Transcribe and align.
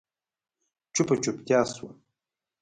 چوپه 0.95 1.15
چوپتيا 1.23 1.61
شوه. 1.75 1.89